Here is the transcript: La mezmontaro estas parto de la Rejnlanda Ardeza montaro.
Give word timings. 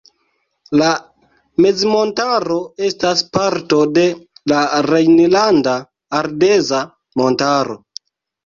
La 0.81 0.85
mezmontaro 1.65 2.57
estas 2.87 3.21
parto 3.37 3.83
de 3.99 4.07
la 4.53 4.63
Rejnlanda 4.89 5.77
Ardeza 6.23 6.81
montaro. 7.23 7.79